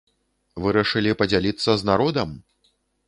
Вырашылі 0.63 1.13
падзяліцца 1.19 1.69
з 1.83 1.91
народам? 1.91 2.29